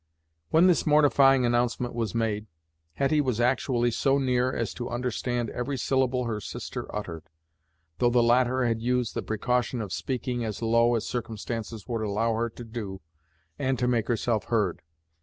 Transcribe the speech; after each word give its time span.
When 0.49 0.65
this 0.65 0.87
mortifying 0.87 1.45
announcement 1.45 1.93
was 1.93 2.15
made, 2.15 2.47
Hetty 2.95 3.21
was 3.21 3.39
actually 3.39 3.91
so 3.91 4.17
near 4.17 4.51
as 4.51 4.73
to 4.73 4.89
understand 4.89 5.51
every 5.51 5.77
syllable 5.77 6.23
her 6.25 6.41
sister 6.41 6.87
uttered, 6.91 7.29
though 7.99 8.09
the 8.09 8.23
latter 8.23 8.65
had 8.65 8.81
used 8.81 9.13
the 9.13 9.21
precaution 9.21 9.79
of 9.79 9.93
speaking 9.93 10.43
as 10.43 10.59
low 10.63 10.95
as 10.95 11.05
circumstances 11.05 11.87
would 11.87 12.01
allow 12.01 12.33
her 12.33 12.49
to 12.49 12.63
do, 12.63 13.01
and 13.59 13.77
to 13.77 13.87
make 13.87 14.07
herself 14.07 14.45
heard. 14.45 14.81